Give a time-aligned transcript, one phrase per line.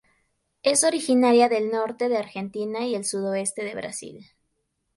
[0.63, 4.27] Es originaria del norte de Argentina y el sudoeste de Brasil.